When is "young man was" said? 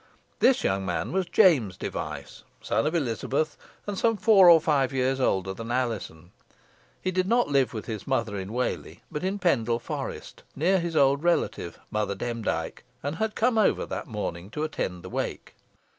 0.63-1.27